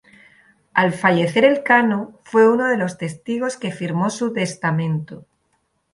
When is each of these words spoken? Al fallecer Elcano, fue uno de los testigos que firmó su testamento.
Al 0.73 0.93
fallecer 0.93 1.45
Elcano, 1.45 2.17
fue 2.23 2.49
uno 2.51 2.67
de 2.67 2.75
los 2.75 2.97
testigos 2.97 3.55
que 3.57 3.71
firmó 3.71 4.09
su 4.09 4.33
testamento. 4.33 5.27